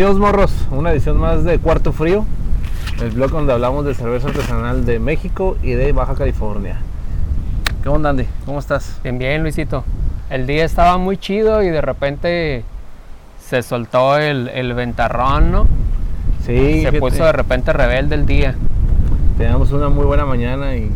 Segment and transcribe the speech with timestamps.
[0.00, 2.24] Bienvenidos morros, una edición más de Cuarto Frío,
[3.02, 6.78] el blog donde hablamos de cerveza artesanal de México y de Baja California.
[7.82, 8.24] ¿Qué onda Andy?
[8.46, 8.98] ¿Cómo estás?
[9.02, 9.84] Bien, bien Luisito.
[10.30, 12.64] El día estaba muy chido y de repente
[13.46, 15.66] se soltó el, el ventarrón, ¿no?
[16.46, 16.80] Sí.
[16.80, 18.54] Se puso de repente rebelde el día
[19.36, 20.90] Teníamos una muy buena mañana y,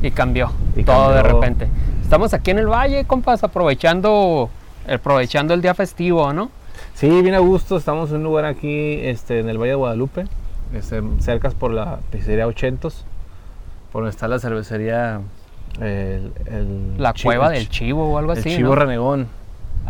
[0.00, 1.68] y cambió Y todo de repente.
[2.02, 4.48] Estamos aquí en el valle, compas, aprovechando,
[4.90, 6.61] aprovechando el día festivo, ¿no?
[6.94, 7.76] Sí, bien a gusto.
[7.76, 10.26] Estamos en un lugar aquí este, en el Valle de Guadalupe,
[10.74, 13.04] este, cercas por la pizzería 800,
[13.92, 15.20] por donde está la cervecería.
[15.80, 18.50] El, el La cueva el del chi- chivo o algo el así.
[18.56, 18.74] Chivo ¿no?
[18.74, 19.26] Renegón.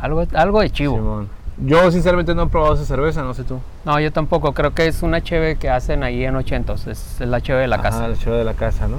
[0.00, 0.94] Algo, algo de chivo.
[0.96, 1.28] Simón.
[1.64, 3.58] Yo sinceramente no he probado esa cerveza, no sé tú.
[3.84, 4.52] No, yo tampoco.
[4.54, 7.66] Creo que es una cheve que hacen ahí en 80 Es, es la cheve de
[7.68, 8.08] la Ajá, casa.
[8.08, 8.96] la cheve de la casa, ¿no?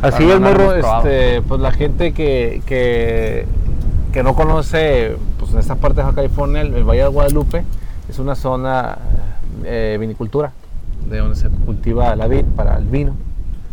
[0.00, 3.46] Para Así no es, morro, este, pues la gente que, que,
[4.12, 5.16] que no conoce,
[5.46, 7.64] pues en esta parte de Baja California, el, el Valle de Guadalupe,
[8.08, 8.98] es una zona
[9.64, 10.52] eh, vinicultura,
[11.08, 13.14] de donde se cultiva la vid para el vino.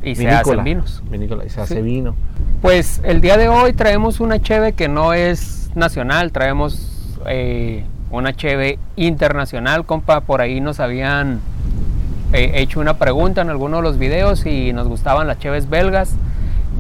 [0.04, 0.42] Y se Vinícola.
[0.42, 1.04] hacen vinos.
[1.10, 2.16] Vinícola, y se hace vino.
[2.62, 8.34] Pues el día de hoy traemos una cheve que no es nacional, traemos eh, una
[8.34, 10.22] cheve internacional, compa.
[10.22, 11.40] Por ahí nos habían
[12.34, 16.16] eh, hecho una pregunta en algunos de los videos y nos gustaban las cheves belgas.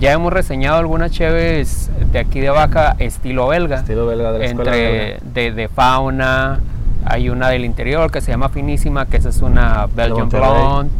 [0.03, 4.45] Ya hemos reseñado algunas cheves de aquí de Baja estilo belga, Estilo belga de la
[4.45, 5.19] escuela entre belga.
[5.33, 6.59] de, de fauna.
[7.05, 10.27] Hay una del interior que se llama Finísima, que esa es una Belgian.
[10.27, 10.91] Blonde.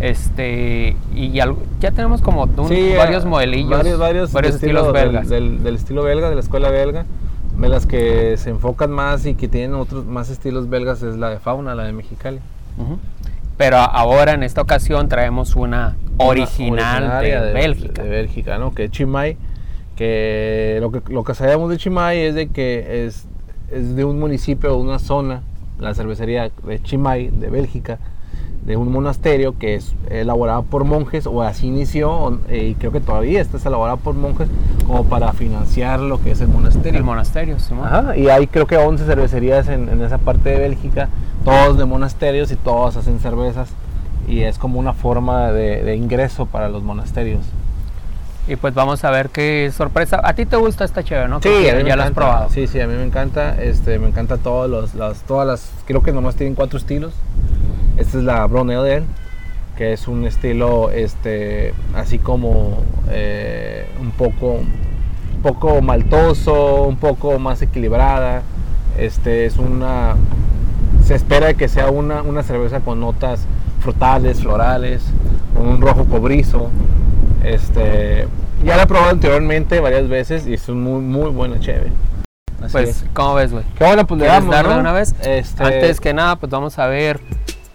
[0.00, 4.82] Este, y al- ya tenemos como un- Sí, varios modelillos, Varios, varios, varios de estilos
[4.86, 5.28] estilo del- belgas.
[5.28, 7.04] Del, del estilo belga, de la escuela belga.
[7.56, 11.28] De las que se enfocan más y que tienen otros más estilos belgas es la
[11.30, 12.40] de fauna, la de Mexicali.
[12.78, 12.98] Ujú.
[13.56, 18.02] Pero ahora en esta ocasión traemos una original de, Bélgica.
[18.02, 18.74] De, Bélgica, ¿no?
[18.74, 19.36] Que Chimay.
[19.96, 23.26] Que lo que, lo que sabemos de Chimay es de que es,
[23.70, 25.42] es de un municipio una zona,
[25.78, 27.98] la cervecería de Chimay, de Bélgica,
[28.64, 33.00] de un monasterio que es elaborada por monjes, o así inició, eh, y creo que
[33.00, 34.48] todavía está elaborada por monjes,
[34.86, 36.98] como para financiar lo que es el monasterio.
[36.98, 37.56] El monasterio.
[37.82, 41.08] Ajá, y hay creo que 11 cervecerías en, en esa parte de Bélgica,
[41.44, 43.70] todos de monasterios y todos hacen cervezas.
[44.30, 47.42] Y es como una forma de, de ingreso para los monasterios.
[48.48, 50.20] Y pues vamos a ver qué sorpresa.
[50.24, 51.40] A ti te gusta esta chévere, ¿no?
[51.42, 52.48] Sí, a mí ya la has probado.
[52.50, 53.60] Sí, sí, a mí me encanta.
[53.62, 57.12] Este, me encanta todos los, las, todas las, creo que nomás tienen cuatro estilos.
[57.96, 59.04] Esta es la Brown Ale Ale,
[59.76, 67.38] que es un estilo, este, así como eh, un poco, un poco maltoso, un poco
[67.38, 68.42] más equilibrada.
[68.96, 70.16] Este, es una,
[71.04, 73.46] se espera que sea una, una cerveza con notas
[73.80, 75.02] frutales, florales,
[75.58, 76.70] un rojo cobrizo.
[77.42, 78.26] Este,
[78.64, 81.90] ya la he probado anteriormente varias veces y es un muy, muy buena chévere.
[82.62, 83.04] Así Pues, es.
[83.14, 83.64] ¿cómo ves, güey?
[83.78, 84.80] Qué bueno, pues le ¿Quieres damos, darle ¿no?
[84.80, 85.14] una vez?
[85.24, 87.20] Este, Antes que nada, pues vamos a ver.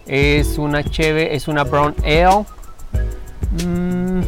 [0.06, 2.44] Es una cheve, es una brown ale.
[3.66, 4.20] Mm,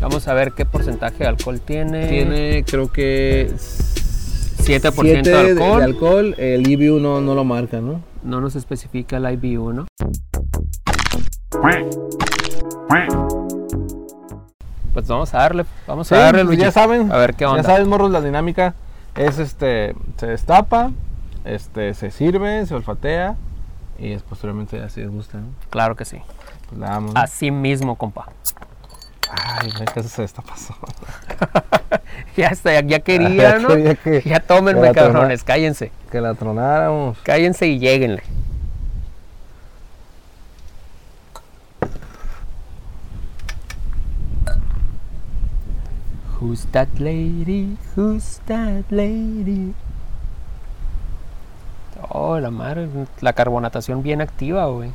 [0.00, 2.08] vamos a ver qué porcentaje de alcohol tiene.
[2.08, 5.78] tiene, creo que 7% 7 de alcohol.
[5.78, 6.34] de alcohol.
[6.38, 8.02] El IBU no, no lo marca, ¿no?
[8.24, 9.86] No nos especifica el IBU, ¿no?
[14.92, 17.12] Pues vamos a darle, vamos Sí, a darle, pues ya saben.
[17.12, 17.62] A ver qué onda.
[17.62, 18.74] Ya saben, morros, la dinámica
[19.16, 20.90] es este, se destapa,
[21.44, 23.36] este, se sirve, se olfatea
[23.98, 25.46] y es posteriormente ya si les gusta, ¿no?
[25.70, 26.18] Claro que sí.
[26.68, 27.02] Pues la.
[27.14, 28.26] Así mismo, compa.
[29.30, 30.54] Ay, que eso se destapa.
[32.36, 33.68] Ya está, ya, ya quería, ¿no?
[33.68, 35.90] Quería que- Ya tómenme, que cabrones, cállense.
[36.10, 37.18] Que la tronáramos.
[37.22, 38.22] Cállense y lléguenle.
[46.40, 47.76] Who's that lady?
[47.96, 49.74] Who's that lady?
[52.08, 52.88] Oh, la madre,
[53.20, 54.90] la carbonatación bien activa, güey.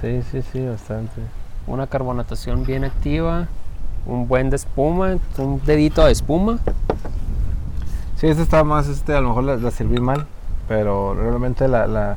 [0.00, 1.20] Sí, sí, sí, bastante.
[1.66, 3.48] Una carbonatación bien activa,
[4.06, 6.58] un buen de espuma, un dedito de espuma.
[8.16, 10.26] Sí, esta está más, este, a lo mejor la, la serví mal,
[10.68, 12.16] pero realmente la, la-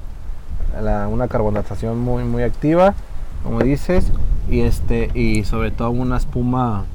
[0.81, 2.93] la- una carbonatación muy, muy activa,
[3.43, 4.11] como dices,
[4.49, 6.85] y este, y sobre todo una espuma,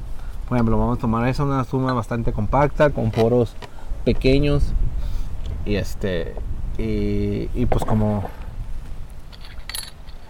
[0.51, 3.55] por ejemplo, vamos a tomar esa, una espuma bastante compacta, con poros
[4.03, 4.73] pequeños,
[5.63, 6.35] y este,
[6.77, 8.25] y, y pues como,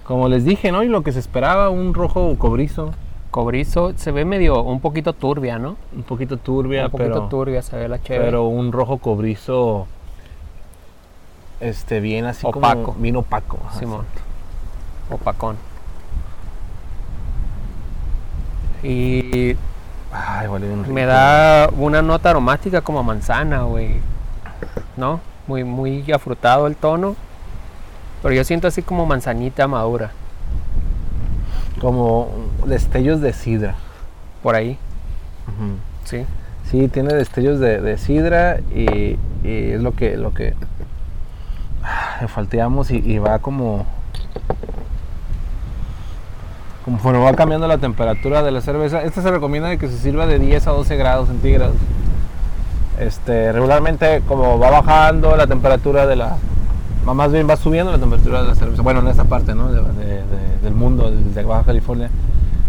[0.03, 0.83] como les dije, ¿no?
[0.83, 2.91] Y lo que se esperaba, un rojo cobrizo,
[3.31, 5.75] Cobrizo, se ve medio, un poquito turbia, ¿no?
[5.95, 7.27] un poquito turbia, un poquito pero...
[7.27, 8.25] turbia se ve la chévere.
[8.25, 9.87] Pero un rojo cobrizo,
[11.61, 12.83] este, bien así Opaco.
[12.83, 13.57] como bien opaco.
[13.79, 14.05] Simón.
[15.09, 15.57] Opacón.
[18.83, 19.55] Y
[20.13, 20.93] Ay, huele bien rico.
[20.93, 23.95] me da una nota aromática como a manzana, güey.
[24.97, 25.19] ¿No?
[25.47, 27.15] Muy, muy afrutado el tono.
[28.21, 30.11] Pero yo siento así como manzanita madura,
[31.79, 32.29] Como
[32.65, 33.75] destellos de sidra.
[34.43, 34.77] por ahí,
[36.03, 36.25] sí.
[36.69, 40.53] Sí, tiene destellos de, de sidra y, y es lo que lo que
[41.83, 43.85] ah, le falteamos y, y va como
[46.91, 49.01] conforme va cambiando la temperatura de la cerveza.
[49.03, 51.75] Esta se recomienda de que se sirva de 10 a 12 grados centígrados.
[52.99, 56.35] Este, regularmente como va bajando la temperatura de la
[57.05, 58.83] más bien va subiendo la temperatura de la cerveza.
[58.83, 59.71] Bueno, en esta parte, ¿no?
[59.71, 62.09] De- de- de- del mundo, de Baja California,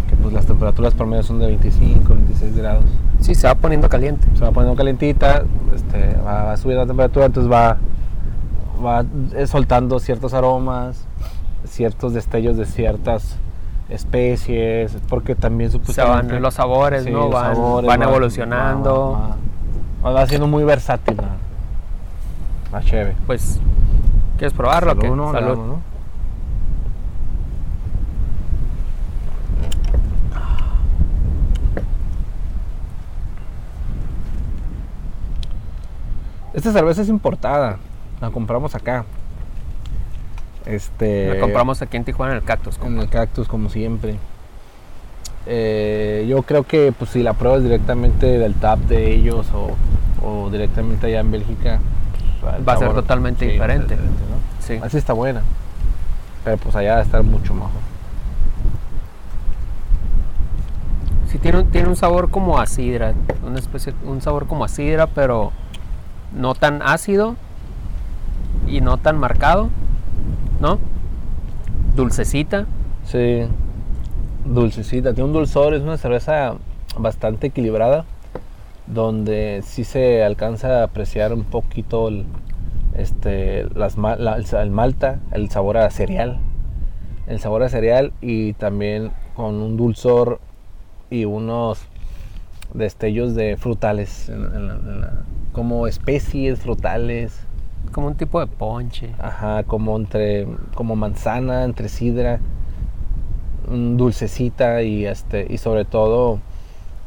[0.08, 2.84] que pues las temperaturas promedio son de 25, 26 grados
[3.20, 4.26] Sí, se va poniendo caliente.
[4.34, 5.42] se va poniendo calentita,
[5.74, 7.76] este, va, va subiendo la temperatura, entonces va,
[8.84, 9.04] va
[9.36, 11.04] eh, soltando ciertos aromas,
[11.66, 13.36] ciertos destellos de ciertas
[13.92, 16.34] especies, porque también Se supuestamente...
[16.34, 17.24] van los sabores, Sí, ¿no?
[17.24, 19.12] los Van, sabores, van va- evolucionando.
[20.02, 21.28] Va, va- va siendo muy versátil la,
[22.78, 23.14] la cheve.
[23.26, 23.60] Pues,
[24.38, 24.94] ¿quieres probarlo?
[24.94, 25.32] Salud, ¿no?
[25.32, 25.48] Salud.
[25.50, 25.82] damos, ¿no?
[36.54, 37.78] Esta cerveza es importada,
[38.20, 39.04] la compramos acá.
[40.66, 42.78] Este, La compramos aquí en Tijuana en el Cactus.
[42.84, 44.16] en el cactus como siempre.
[45.46, 49.74] Eh, yo creo que pues si la pruebas directamente del tap de ellos o,
[50.24, 51.80] o directamente allá en Bélgica,
[52.40, 53.96] pues, Va a ser totalmente sí, diferente.
[53.96, 54.02] ¿no?
[54.60, 54.78] Sí.
[54.82, 55.42] Así está buena.
[56.44, 57.70] Pero pues allá va a estar mucho mejor.
[61.28, 64.68] Sí, tiene, un- tiene un sabor como a sidra, una especie, un sabor como a
[64.68, 65.50] sidra, pero
[66.36, 67.36] no tan ácido
[68.68, 69.70] y no tan marcado,
[70.62, 70.78] ¿no?
[71.96, 72.66] Dulcecita,
[73.04, 73.42] Sí,
[74.44, 76.54] dulcecita, tiene un dulzor, es una cerveza
[76.96, 78.04] bastante equilibrada,
[78.86, 82.26] donde sí se alcanza a apreciar un poquito el,
[82.96, 86.38] este, el, malta, el sabor a cereal,
[87.26, 90.38] el sabor a cereal y también con un dulzor
[91.10, 91.80] y unos
[92.72, 94.30] destellos de frutales,
[95.52, 97.48] como especies frutales.
[97.90, 99.10] Como un tipo de ponche.
[99.18, 102.38] Ajá, como entre como manzana, entre sidra,
[103.68, 106.38] dulcecita y este y sobre todo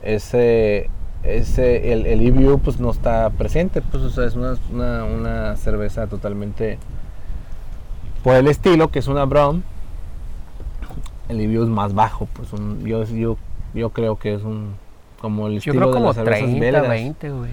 [0.01, 0.89] ese
[1.23, 5.55] ese el, el IBU pues no está presente, pues o sea, es una, una, una
[5.55, 6.77] cerveza totalmente
[8.23, 9.63] por el estilo que es una brown.
[11.27, 13.37] El IBU es más bajo, pues un- yo yo
[13.73, 14.75] yo creo que es un
[15.19, 16.87] como el Yo estilo creo de como las cervezas 30, belgas.
[16.89, 17.51] 20, güey.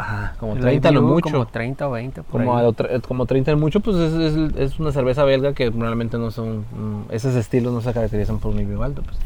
[0.00, 1.28] Ajá, como El 30 lo mucho.
[1.32, 2.60] Como 30 o 20, por Como, ahí.
[2.60, 5.70] a lo tre- como 30 en mucho, pues es, es- es una cerveza belga que
[5.70, 6.60] realmente no son.
[6.60, 9.02] mm, esos estilos no se caracterizan por un IBU alto.
[9.02, 9.16] Pues.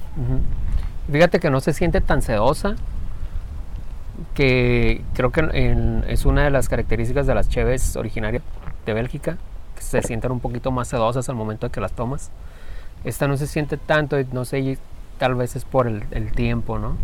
[1.12, 2.76] Fíjate que no se siente tan sedosa,
[4.34, 8.42] que creo que en- es una de las características de las cheves originarias
[8.86, 9.36] de Bélgica,
[9.76, 12.30] que se sienten un poquito más sedosas al momento de que las tomas.
[13.04, 14.78] Esta no se siente tanto, no sé,
[15.18, 16.96] tal vez es por el, el tiempo, ¿no?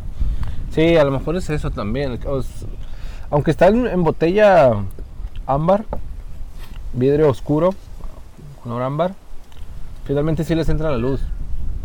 [0.71, 2.19] Sí, a lo mejor es eso también.
[3.31, 4.73] Aunque está en, en botella
[5.47, 5.85] ámbar,
[6.93, 7.75] vidrio oscuro,
[8.63, 9.15] color ámbar,
[10.05, 11.21] finalmente sí les entra la luz.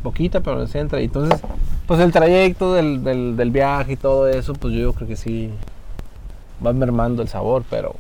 [0.04, 1.00] Poquita, pero les entra.
[1.02, 1.40] Y entonces,
[1.88, 5.50] pues el trayecto del, del- del viaje y todo eso, pues yo creo que sí
[6.66, 7.96] va mermando el sabor, pero.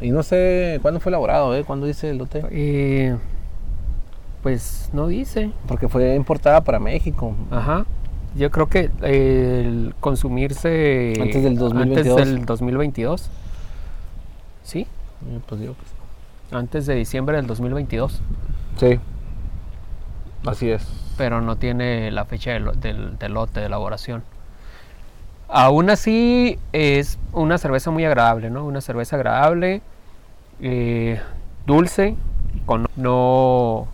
[0.00, 1.64] Y no sé cuándo fue elaborado, ¿eh?
[1.64, 2.42] ¿Cuándo dice el lote?
[2.50, 3.16] Eh,
[4.42, 5.50] pues no dice.
[5.68, 7.34] Porque fue importada para México.
[7.50, 7.84] Ajá.
[8.34, 12.18] Yo creo que el consumirse Antes del 2022.
[12.18, 13.30] Antes del 2022.
[14.62, 16.54] Sí, Eh, Pues digo que sí.
[16.56, 18.20] antes de diciembre del 2022.
[18.78, 18.98] Sí.
[20.46, 20.86] Así es.
[21.18, 24.24] pero no tiene la fecha del, del- del lote de elaboración.
[25.48, 28.64] Aún así es una cerveza muy agradable, ¿no?
[28.64, 29.82] Una cerveza agradable,
[30.60, 31.20] eh,
[31.66, 32.16] dulce,
[32.64, 33.86] con no,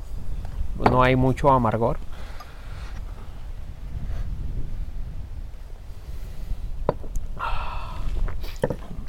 [0.90, 1.98] no hay mucho amargor.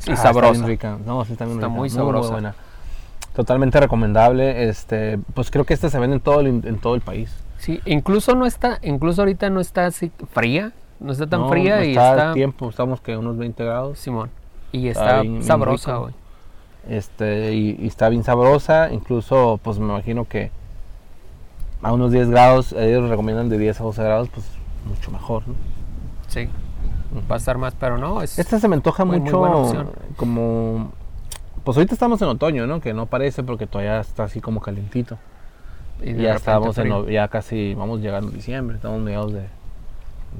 [0.09, 0.51] Y Ah, está sabrosa.
[0.53, 0.97] bien rica.
[1.05, 1.77] No, sí está bien Está rica.
[1.77, 2.31] muy sabrosa.
[2.31, 2.55] buena.
[3.35, 4.67] Totalmente recomendable.
[4.69, 7.31] Este, pues creo que esta se vende en todo el, en todo el país.
[7.57, 11.83] Sí, incluso no está, incluso ahorita no está así fría, no está tan No, fría
[11.85, 13.99] y está está a tiempo, estamos que unos 20 grados.
[13.99, 14.29] Simón
[14.71, 16.13] y Está está bien- sabrosa, güey.
[16.87, 18.91] Este, y, y está bien sabrosa.
[18.91, 20.51] Incluso, pues me imagino que
[21.81, 24.45] a unos 10 grados, ellos recomiendan de 10 a 12 grados, pues
[24.87, 25.47] mucho mejor.
[25.47, 25.53] ¿no?
[26.27, 26.47] Sí,
[27.29, 29.55] va a estar más, pero no, es Esta se me antoja Muy, muy mucho buena
[29.55, 29.89] opción.
[30.15, 30.91] como...
[31.63, 32.79] Pues ahorita estamos en otoño, ¿no?
[32.81, 35.17] Que no parece porque todavía está así como calentito.
[36.01, 39.47] y ya estamos en, no- ya casi, vamos llegando a diciembre, estamos mediados de,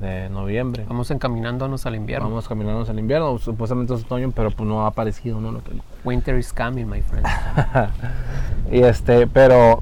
[0.02, 0.86] de noviembre.
[0.88, 2.30] Vamos encaminándonos al invierno.
[2.30, 5.52] Vamos caminándonos al invierno, supuestamente es otoño, pero pues no ha aparecido, ¿no?
[5.52, 5.72] Lo que-
[6.06, 7.26] Winter is coming, my friend.
[8.72, 9.82] y este, pero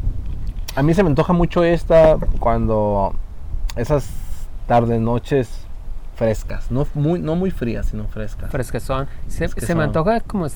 [0.75, 3.13] a mí se me antoja mucho esta cuando
[3.75, 4.09] esas
[4.65, 5.66] tardes, noches
[6.17, 8.49] frescas, no muy, no muy frías, sino frescas.
[8.49, 9.07] Fresquezón.
[9.27, 10.47] Se, se me antoja como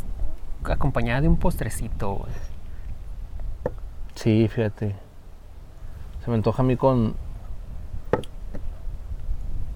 [0.64, 2.32] acompañada de un postrecito, güey.
[4.16, 4.96] Sí, fíjate.
[6.26, 7.16] Se me antoja a mí con.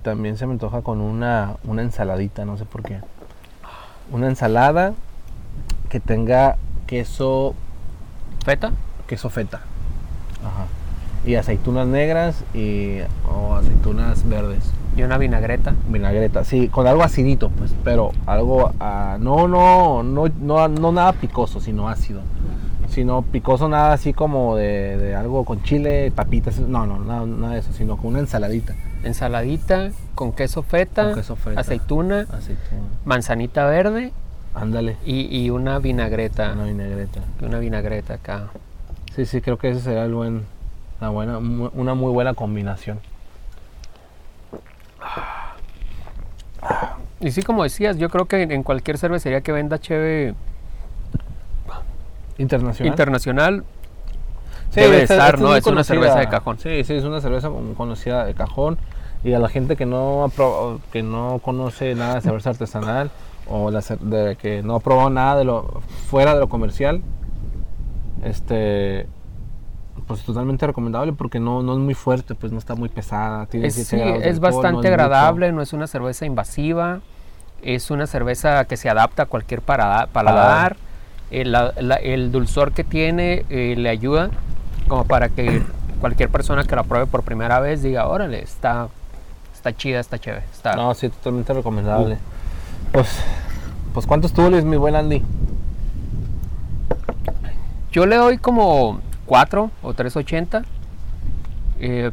[0.01, 2.99] También se me antoja con una, una ensaladita, no sé por qué.
[4.11, 4.93] Una ensalada
[5.89, 7.55] que tenga queso,
[8.43, 8.71] ¿Feta?
[9.07, 9.61] queso feta.
[10.43, 10.67] Ajá.
[11.25, 12.99] Y aceitunas negras y
[13.55, 14.63] o aceitunas verdes.
[14.97, 15.73] Y una vinagreta.
[15.89, 21.13] Vinagreta, sí, con algo acidito, pues, pero algo, ah, no, no, no, no, no nada
[21.13, 22.21] picoso, sino ácido.
[22.89, 27.53] Sino picoso nada así como de, de algo con chile, papitas, no, no, nada, nada
[27.55, 28.73] de eso, sino con una ensaladita.
[29.03, 31.59] Ensaladita con queso feta, Con queso feta.
[31.59, 32.81] aceituna, Aceituna.
[33.03, 34.13] manzanita verde
[34.53, 36.53] Ándale, y, y una vinagreta.
[36.53, 37.19] una vinagreta.
[37.41, 38.47] Una vinagreta acá.
[39.13, 40.43] Sí, sí, creo que ese será el buen,
[41.01, 42.99] una buena, una muy buena combinación.
[47.19, 50.35] Y sí, como decías, yo creo que en cualquier cervecería que venda cheve
[52.37, 52.87] Internacional.
[52.91, 53.63] internacional,
[54.71, 55.55] Sí, debe esta- estar, esta ¿no?
[55.55, 56.59] Es una cerveza de cajón.
[56.59, 58.77] Sí, sí, es una cerveza con- conocida de cajón.
[59.23, 60.29] Y a la gente que no,
[60.91, 63.09] que no conoce nada de cerveza artesanal
[63.49, 67.01] o la de que no ha probado nada de lo fuera de lo comercial,
[68.23, 69.07] este
[70.07, 73.45] pues totalmente recomendable porque no, no es muy fuerte, pues no está muy pesada.
[73.47, 76.99] Tiene es, 7 sí, es alcohol, no bastante agradable, no es una cerveza invasiva,
[77.63, 80.77] es una cerveza que se adapta a cualquier parada- paladar.
[81.31, 84.29] El, la- la- el dulzor que tiene eh, le ayuda
[84.87, 85.63] como para que
[85.99, 88.89] cualquier persona que la pruebe por primera vez diga, órale, está,
[89.55, 90.45] está chida, está chévere.
[90.53, 92.19] Está, No, sí, totalmente recomendable.
[92.91, 93.09] Pues,
[93.91, 95.23] pues ¿cuántos tules, mi buen Andy?
[97.91, 100.63] Yo le doy como 4 o 380
[101.79, 102.11] eh,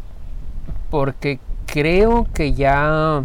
[0.90, 3.24] porque creo que ya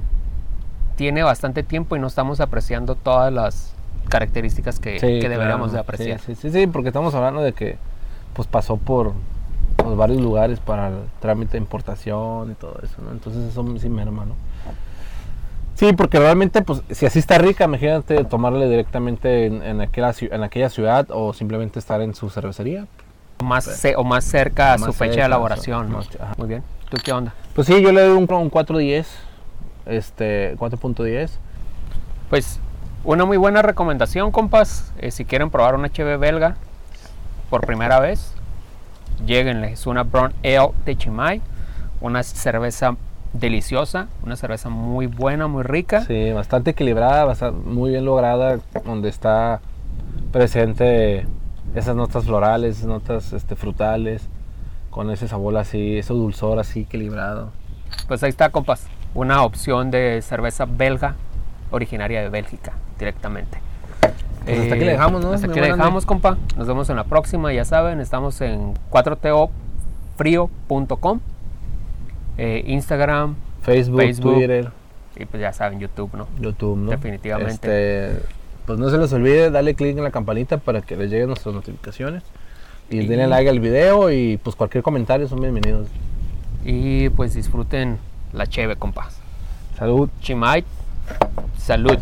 [0.96, 3.74] tiene bastante tiempo y no estamos apreciando todas las
[4.10, 5.74] características que, Sí, que deberíamos claro.
[5.74, 6.20] de apreciar.
[6.20, 7.78] Sí, sí, sí, porque estamos hablando de que
[8.34, 9.14] pues pasó por
[9.76, 13.12] pues, varios lugares para el trámite de importación y todo eso, ¿no?
[13.12, 14.36] Entonces eso sí merma, ¿no?
[15.76, 20.44] Sí, porque realmente, pues, si así está rica, imagínate tomarle directamente en, en aquella, en
[20.44, 22.88] aquella ciudad o simplemente estar en su cervecería.
[23.44, 25.96] Más o más cerca a Más su fecha cerca, de elaboración.
[26.38, 26.64] Muy bien.
[26.90, 27.34] ¿Tú qué onda?
[27.54, 29.06] Pues sí, yo le doy un, un 4.10,
[29.86, 31.32] este, 4.10.
[32.30, 32.60] Pues
[33.04, 34.92] una muy buena recomendación, compas.
[34.98, 36.56] eh, si quieren probar una HB belga
[37.50, 38.34] por primera vez,
[39.26, 39.72] lleguenle.
[39.72, 41.42] Es una Brown Ale de Chimay,
[42.02, 42.96] una cerveza
[43.34, 46.02] deliciosa, una cerveza muy buena, muy rica.
[46.06, 49.62] Sí, bastante equilibrada, bastante, muy bien lograda, donde está
[50.32, 51.26] presente
[51.76, 54.28] esas notas florales, esas notas este, frutales,
[54.90, 57.52] con ese sabor así, ese dulzor así equilibrado.
[58.08, 58.88] Pues ahí está, compas.
[59.14, 61.16] Una opción de cerveza belga
[61.72, 63.60] originaria de Bélgica directamente.
[64.46, 65.34] Eh, Pues hasta aquí le dejamos, ¿no?
[65.34, 66.38] Hasta aquí le dejamos, compa.
[66.56, 67.52] Nos vemos en la próxima.
[67.52, 71.20] Ya saben, estamos en 4tofrio.com,
[72.38, 74.36] eh, Instagram Facebook, Facebook.
[74.36, 74.72] Twitter,
[75.18, 76.28] y pues ya saben, YouTube, ¿no?
[76.40, 76.92] YouTube, ¿no?
[76.92, 78.12] Definitivamente.
[78.12, 78.22] Este,
[78.68, 81.56] pues no se les olvide darle clic en la campanita para que les lleguen nuestras
[81.56, 82.22] notificaciones.
[82.90, 85.88] Y, Y- denle like al video y pues cualquier comentario son bienvenidos.
[86.66, 87.98] Y pues disfruten
[88.34, 89.18] la cheve, compas.
[89.78, 90.10] Salud.
[90.22, 90.66] Chimay,
[91.58, 91.98] salud,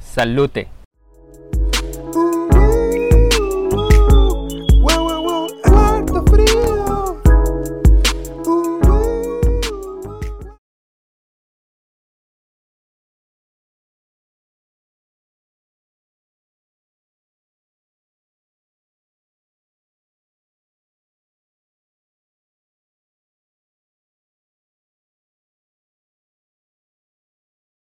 [0.00, 0.68] salute.